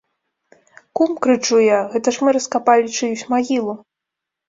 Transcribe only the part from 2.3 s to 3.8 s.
раскапалі чыюсь магілу.